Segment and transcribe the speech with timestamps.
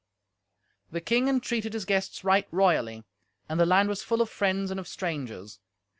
[0.89, 3.03] The king entreated his guests right royally,
[3.47, 5.59] and the land was full of friends and of strangers.